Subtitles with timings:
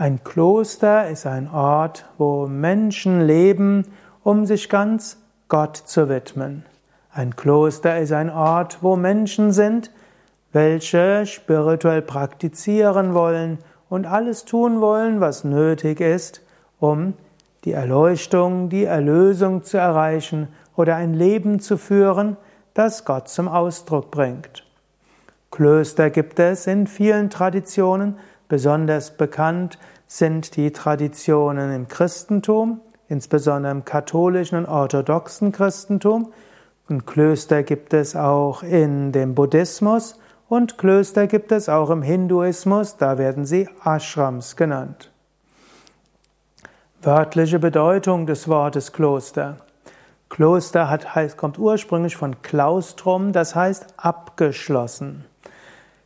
[0.00, 3.84] Ein Kloster ist ein Ort, wo Menschen leben,
[4.22, 5.16] um sich ganz
[5.48, 6.64] Gott zu widmen.
[7.10, 9.90] Ein Kloster ist ein Ort, wo Menschen sind,
[10.52, 13.58] welche spirituell praktizieren wollen
[13.88, 16.42] und alles tun wollen, was nötig ist,
[16.78, 17.14] um
[17.64, 20.46] die Erleuchtung, die Erlösung zu erreichen
[20.76, 22.36] oder ein Leben zu führen,
[22.72, 24.64] das Gott zum Ausdruck bringt.
[25.50, 28.16] Klöster gibt es in vielen Traditionen,
[28.48, 36.32] Besonders bekannt sind die Traditionen im Christentum, insbesondere im katholischen und orthodoxen Christentum.
[36.88, 42.96] Und Klöster gibt es auch in dem Buddhismus und Klöster gibt es auch im Hinduismus,
[42.96, 45.12] da werden sie Ashrams genannt.
[47.02, 49.58] Wörtliche Bedeutung des Wortes Kloster.
[50.30, 55.24] Kloster hat, heißt, kommt ursprünglich von Klaustrum, das heißt abgeschlossen.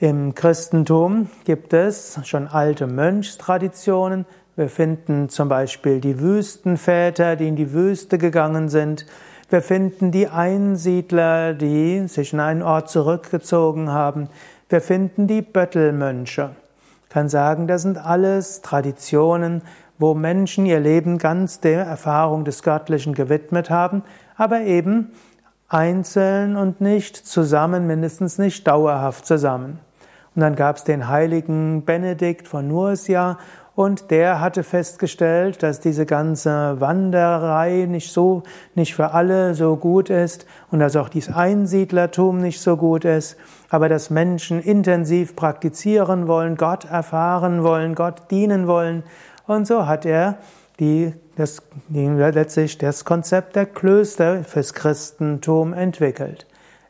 [0.00, 4.26] Im Christentum gibt es schon alte Mönchstraditionen.
[4.56, 9.06] Wir finden zum Beispiel die Wüstenväter, die in die Wüste gegangen sind.
[9.50, 14.28] Wir finden die Einsiedler, die sich in einen Ort zurückgezogen haben.
[14.68, 16.56] Wir finden die Böttelmönche.
[17.04, 19.62] Ich kann sagen, das sind alles Traditionen,
[20.00, 24.02] wo Menschen ihr Leben ganz der Erfahrung des Göttlichen gewidmet haben,
[24.36, 25.12] aber eben
[25.68, 29.78] einzeln und nicht zusammen, mindestens nicht dauerhaft zusammen.
[30.34, 33.38] Und dann gab es den heiligen Benedikt von Nursia
[33.76, 38.44] und der hatte festgestellt, dass diese ganze Wanderei nicht so,
[38.76, 43.36] nicht für alle so gut ist und dass auch dieses Einsiedlertum nicht so gut ist,
[43.70, 49.02] aber dass Menschen intensiv praktizieren wollen, Gott erfahren wollen, Gott dienen wollen.
[49.48, 50.38] Und so hat er
[50.78, 56.46] die, das, die, letztlich das Konzept der Klöster fürs Christentum entwickelt.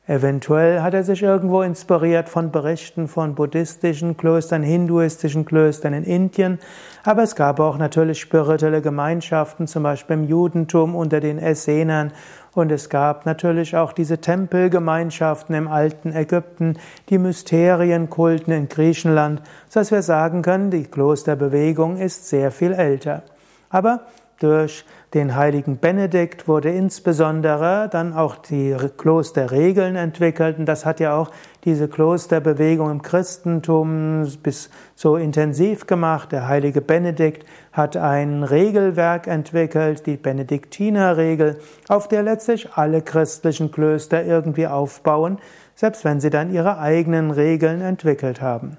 [0.06, 6.58] Eventuell hat er sich irgendwo inspiriert von Berichten von buddhistischen Klöstern, hinduistischen Klöstern in Indien,
[7.04, 12.12] aber es gab auch natürlich spirituelle Gemeinschaften, zum Beispiel im Judentum unter den Essenern,
[12.52, 16.76] und es gab natürlich auch diese Tempelgemeinschaften im alten Ägypten,
[17.08, 23.22] die Mysterienkulten in Griechenland, so dass wir sagen können, die Klosterbewegung ist sehr viel älter.
[23.70, 24.02] Aber
[24.44, 24.84] durch
[25.14, 31.30] den heiligen Benedikt wurde insbesondere dann auch die Klosterregeln entwickelt und das hat ja auch
[31.64, 36.30] diese Klosterbewegung im Christentum bis so intensiv gemacht.
[36.32, 44.24] Der heilige Benedikt hat ein Regelwerk entwickelt, die Benediktinerregel, auf der letztlich alle christlichen Klöster
[44.24, 45.38] irgendwie aufbauen,
[45.74, 48.76] selbst wenn sie dann ihre eigenen Regeln entwickelt haben.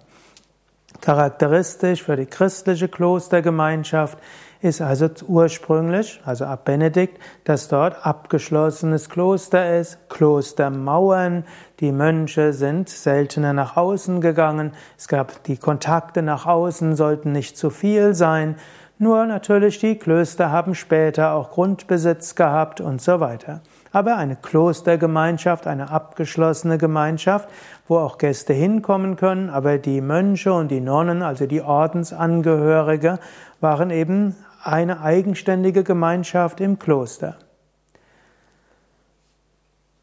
[1.01, 4.17] Charakteristisch für die christliche Klostergemeinschaft
[4.61, 11.45] ist also ursprünglich, also ab Benedikt, dass dort abgeschlossenes Kloster ist, Klostermauern,
[11.79, 17.57] die Mönche sind seltener nach außen gegangen, es gab die Kontakte nach außen, sollten nicht
[17.57, 18.55] zu viel sein,
[18.97, 23.61] nur natürlich die Klöster haben später auch Grundbesitz gehabt und so weiter.
[23.95, 27.47] Aber eine Klostergemeinschaft, eine abgeschlossene Gemeinschaft,
[27.87, 33.19] wo auch Gäste hinkommen können, aber die Mönche und die Nonnen, also die Ordensangehörige,
[33.61, 37.37] waren eben eine eigenständige Gemeinschaft im Kloster.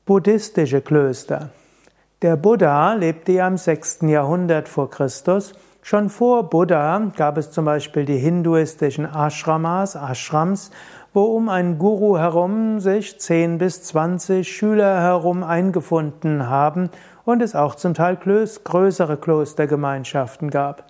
[0.07, 1.51] Buddhistische Klöster.
[2.23, 4.05] Der Buddha lebte ja im 6.
[4.05, 5.53] Jahrhundert vor Christus.
[5.83, 10.71] Schon vor Buddha gab es zum Beispiel die hinduistischen Ashramas, Ashrams,
[11.15, 16.91] wo um einen Guru herum sich 10 bis 20 Schüler herum eingefunden haben
[17.25, 20.85] und es auch zum Teil größere Klostergemeinschaften gab.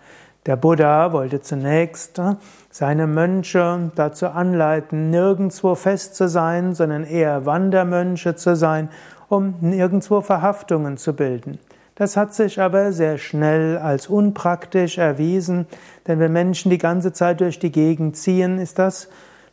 [0.46, 2.34] Der Buddha wollte zunächst äh,
[2.68, 8.88] seine Mönche dazu anleiten, nirgendwo fest zu sein, sondern eher Wandermönche zu sein,
[9.28, 11.58] um nirgendwo Verhaftungen zu bilden.
[11.94, 15.66] Das hat sich aber sehr schnell als unpraktisch erwiesen,
[16.08, 19.08] denn wenn Menschen die ganze Zeit durch die Gegend ziehen, ist das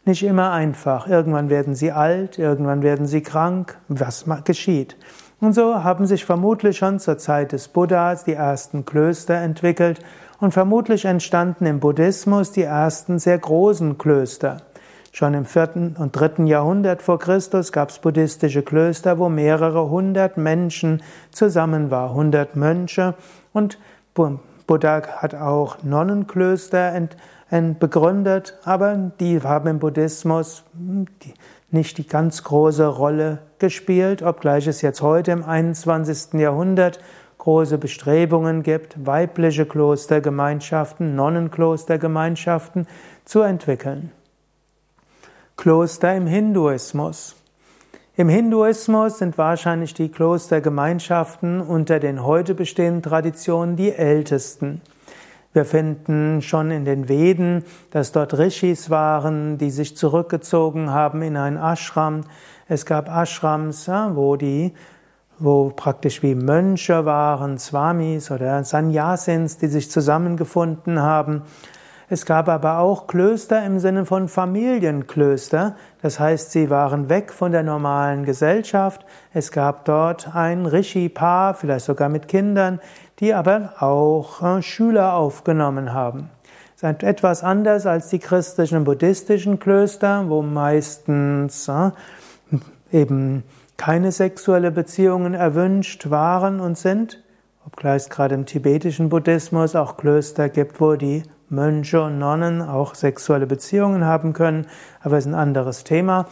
[0.09, 1.08] nicht immer einfach.
[1.08, 3.78] Irgendwann werden sie alt, irgendwann werden sie krank.
[3.88, 4.97] Was geschieht?
[5.40, 10.00] Und so haben sich vermutlich schon zur Zeit des Buddhas die ersten Klöster entwickelt
[10.40, 14.57] und vermutlich entstanden im Buddhismus die ersten sehr großen Klöster.
[15.12, 20.38] Schon im vierten und dritten Jahrhundert vor Christus gab es buddhistische Klöster, wo mehrere hundert
[20.38, 21.01] Menschen
[21.31, 23.16] zusammen waren, hundert Mönche.
[23.54, 23.78] Und
[24.13, 26.94] Buddha hat auch Nonnenklöster
[27.80, 30.63] begründet, aber die haben im Buddhismus
[31.72, 36.40] nicht die ganz große Rolle gespielt, obgleich es jetzt heute im 21.
[36.40, 37.00] Jahrhundert
[37.40, 42.88] große Bestrebungen gibt, weibliche Klostergemeinschaften, Nonnenklostergemeinschaften
[43.25, 44.12] zu entwickeln.
[45.57, 47.36] Kloster im Hinduismus.
[48.16, 54.81] Im Hinduismus sind wahrscheinlich die Klostergemeinschaften unter den heute bestehenden Traditionen die ältesten.
[55.51, 61.38] Wir finden schon in den Veden, dass dort Rishis waren, die sich zurückgezogen haben in
[61.38, 62.22] ein Ashram.
[62.68, 64.74] Es gab Ashrams, wo die
[65.40, 71.44] wo praktisch wie Mönche waren, Swamis oder Sannyasins, die sich zusammengefunden haben.
[72.12, 75.75] Es gab aber auch Klöster im Sinne von Familienklöster.
[76.02, 79.06] Das heißt, sie waren weg von der normalen Gesellschaft.
[79.31, 82.80] Es gab dort ein Rishi-Paar, vielleicht sogar mit Kindern,
[83.19, 86.30] die aber auch äh, Schüler aufgenommen haben.
[86.80, 91.92] Das ist etwas anders als die christlichen und buddhistischen Klöster, wo meistens äh,
[92.92, 93.44] eben
[93.75, 97.21] keine sexuelle Beziehungen erwünscht waren und sind,
[97.66, 102.95] obgleich es gerade im tibetischen Buddhismus auch Klöster gibt, wo die Mönche und Nonnen auch
[102.95, 104.68] sexuelle Beziehungen haben können,
[105.01, 106.27] aber es ist ein anderes Thema.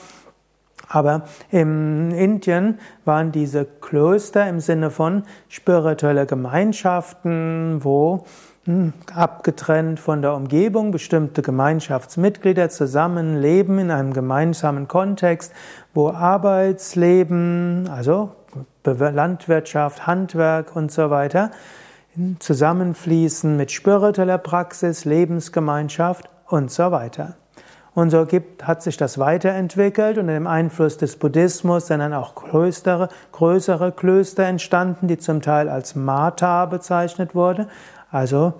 [0.90, 8.26] Aber in Indien waren diese Klöster im Sinne von spirituelle Gemeinschaften, wo
[8.66, 15.54] hm, abgetrennt von der Umgebung bestimmte Gemeinschaftsmitglieder zusammenleben in einem gemeinsamen Kontext,
[15.94, 18.32] wo Arbeitsleben, also
[18.86, 21.52] Landwirtschaft, Handwerk und so weiter
[22.40, 27.36] zusammenfließen mit spiritueller Praxis, Lebensgemeinschaft und so weiter.
[27.98, 32.36] Und so gibt, hat sich das weiterentwickelt unter dem Einfluss des Buddhismus sind dann auch
[32.36, 37.66] größere, größere Klöster entstanden, die zum Teil als Mata bezeichnet wurden,
[38.12, 38.54] also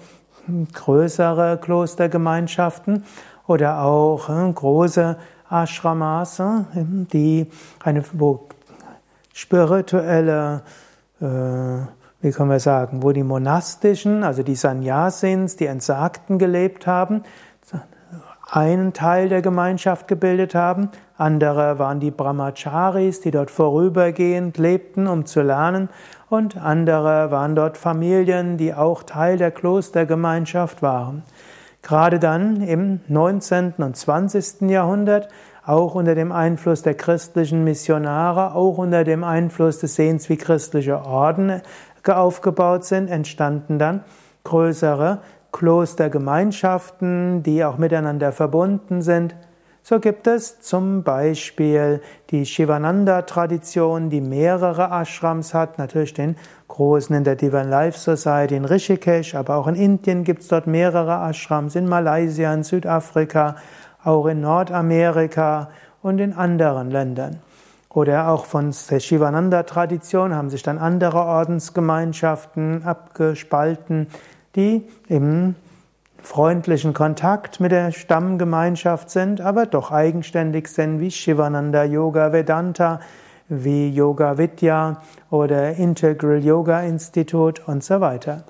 [0.74, 3.06] größere Klostergemeinschaften
[3.46, 5.18] oder auch äh, große
[5.52, 7.46] Ashramas, äh, die
[7.84, 8.48] eine, wo
[9.34, 10.64] spirituelle
[11.22, 11.26] äh,
[12.22, 17.22] wie können wir sagen, wo die monastischen, also die Sannyasins, die Entsagten gelebt haben,
[18.50, 25.26] einen Teil der Gemeinschaft gebildet haben, andere waren die Brahmacharis, die dort vorübergehend lebten, um
[25.26, 25.90] zu lernen,
[26.30, 31.24] und andere waren dort Familien, die auch Teil der Klostergemeinschaft waren.
[31.82, 33.76] Gerade dann im 19.
[33.78, 34.70] und 20.
[34.70, 35.30] Jahrhundert,
[35.66, 41.06] auch unter dem Einfluss der christlichen Missionare, auch unter dem Einfluss des Sehens, wie christliche
[41.06, 41.62] Orden
[42.06, 44.04] aufgebaut sind, entstanden dann
[44.46, 45.20] größere
[45.58, 49.36] Klostergemeinschaften, die auch miteinander verbunden sind.
[49.82, 52.00] So gibt es zum Beispiel
[52.30, 56.36] die Shivananda-Tradition, die mehrere Ashrams hat, natürlich den
[56.68, 60.68] großen in der Divine Life Society in Rishikesh, aber auch in Indien gibt es dort
[60.68, 63.56] mehrere Ashrams, in Malaysia, in Südafrika,
[64.04, 65.72] auch in Nordamerika
[66.04, 67.40] und in anderen Ländern.
[67.90, 74.08] Oder auch von der Shivananda-Tradition haben sich dann andere Ordensgemeinschaften abgespalten,
[74.58, 75.56] die im
[76.22, 83.00] freundlichen Kontakt mit der Stammgemeinschaft sind, aber doch eigenständig sind, wie Shivananda Yoga Vedanta,
[83.48, 88.44] wie Yoga Vidya oder Integral Yoga Institute und so weiter.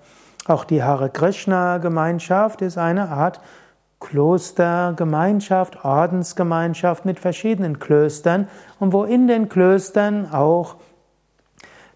[0.47, 3.41] Auch die Hare Krishna Gemeinschaft ist eine Art
[3.99, 8.47] Klostergemeinschaft, Ordensgemeinschaft mit verschiedenen Klöstern
[8.79, 10.77] und wo in den Klöstern auch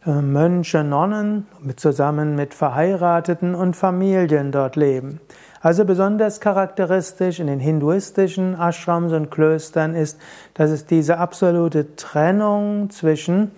[0.03, 1.45] Mönche, Nonnen
[1.75, 5.19] zusammen mit Verheirateten und Familien dort leben.
[5.61, 10.19] Also besonders charakteristisch in den hinduistischen Ashrams und Klöstern ist,
[10.55, 13.51] dass es diese absolute Trennung zwischen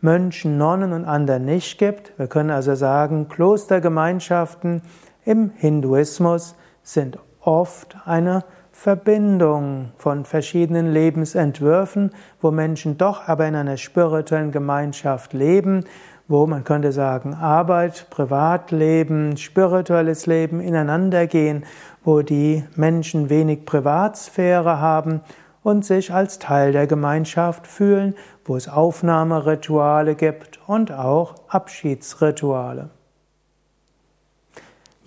[0.00, 2.18] Mönchen, Nonnen und anderen nicht gibt.
[2.18, 4.80] Wir können also sagen, Klostergemeinschaften
[5.26, 8.44] im Hinduismus sind oft eine
[8.80, 15.84] Verbindung von verschiedenen Lebensentwürfen, wo Menschen doch aber in einer spirituellen Gemeinschaft leben,
[16.28, 21.64] wo man könnte sagen Arbeit, Privatleben, spirituelles Leben ineinander gehen,
[22.04, 25.22] wo die Menschen wenig Privatsphäre haben
[25.64, 32.90] und sich als Teil der Gemeinschaft fühlen, wo es Aufnahmerituale gibt und auch Abschiedsrituale.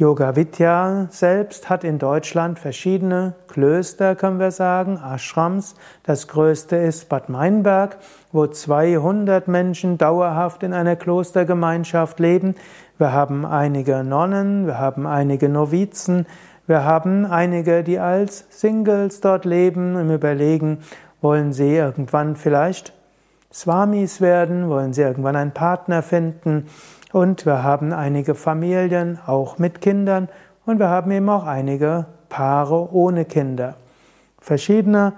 [0.02, 5.76] Yoga Vidya selbst hat in Deutschland verschiedene Klöster, können wir sagen, Ashrams.
[6.02, 7.98] Das größte ist Bad Meinberg,
[8.32, 12.56] wo 200 Menschen dauerhaft in einer Klostergemeinschaft leben.
[12.98, 16.26] Wir haben einige Nonnen, wir haben einige Novizen,
[16.66, 20.80] wir haben einige, die als Singles dort leben und überlegen,
[21.22, 22.92] wollen sie irgendwann vielleicht
[23.54, 26.66] Swamis werden, wollen sie irgendwann einen Partner finden
[27.12, 30.30] und wir haben einige Familien, auch mit Kindern,
[30.66, 33.76] und wir haben eben auch einige Paare ohne Kinder.
[34.40, 35.14] Verschiedene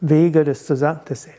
[0.00, 1.30] Wege, des, des, äh,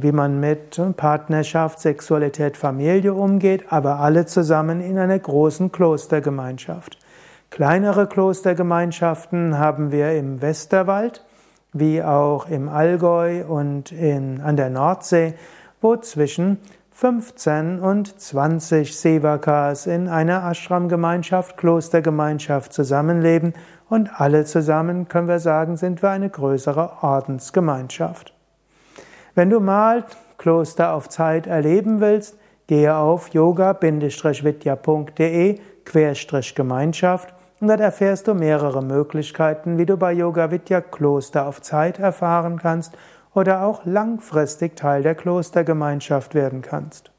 [0.00, 6.98] wie man mit Partnerschaft, Sexualität, Familie umgeht, aber alle zusammen in einer großen Klostergemeinschaft.
[7.50, 11.24] Kleinere Klostergemeinschaften haben wir im Westerwald,
[11.72, 15.34] wie auch im Allgäu und in, an der Nordsee,
[15.80, 16.58] wo zwischen
[17.02, 23.54] 15 und 20 Sevakas in einer Ashram-Gemeinschaft, Klostergemeinschaft zusammenleben
[23.88, 28.32] und alle zusammen, können wir sagen, sind wir eine größere Ordensgemeinschaft.
[29.34, 30.04] Wenn du mal
[30.38, 35.58] Kloster auf Zeit erleben willst, gehe auf yoga-vidya.de
[36.54, 41.98] Gemeinschaft und dort erfährst du mehrere Möglichkeiten, wie du bei Yoga Vidya Kloster auf Zeit
[41.98, 42.96] erfahren kannst
[43.34, 47.11] oder auch langfristig Teil der Klostergemeinschaft werden kannst.